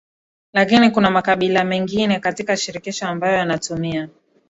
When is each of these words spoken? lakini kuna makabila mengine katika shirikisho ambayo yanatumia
lakini 0.53 0.91
kuna 0.91 1.09
makabila 1.11 1.63
mengine 1.63 2.19
katika 2.19 2.57
shirikisho 2.57 3.07
ambayo 3.07 3.33
yanatumia 3.37 4.09